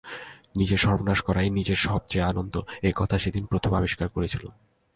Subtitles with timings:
[0.55, 2.55] নিজের সর্বনাশ করাই নিজের সব চেয়ে আনন্দ
[2.81, 4.51] এই কথা সেদিন প্রথম আবিষ্কার করেছিলুম।